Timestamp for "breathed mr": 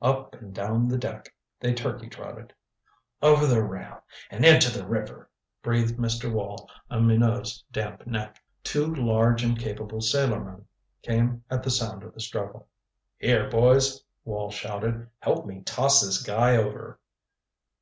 5.62-6.32